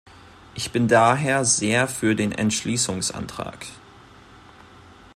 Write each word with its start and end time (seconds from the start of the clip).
Ich 0.55 0.71
bin 0.71 0.87
daher 0.87 1.45
sehr 1.45 1.87
für 1.87 2.15
den 2.15 2.31
Entschließungsantrag. 2.31 3.67